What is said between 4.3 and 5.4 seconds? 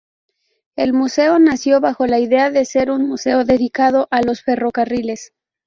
ferrocarriles.